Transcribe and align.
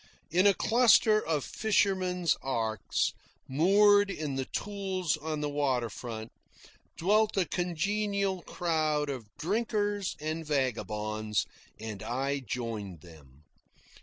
In 0.31 0.47
a 0.47 0.55
cluster 0.55 1.23
of 1.23 1.43
fishermen's 1.45 2.35
arks, 2.41 3.13
moored 3.47 4.09
in 4.09 4.33
the 4.35 4.45
tules 4.47 5.15
on 5.15 5.41
the 5.41 5.47
water 5.47 5.91
front, 5.91 6.31
dwelt 6.97 7.37
a 7.37 7.45
congenial 7.45 8.41
crowd 8.41 9.11
of 9.11 9.29
drinkers 9.37 10.15
and 10.19 10.43
vagabonds, 10.43 11.45
and 11.79 12.01
I 12.01 12.39
joined 12.39 13.01
them. 13.01 13.43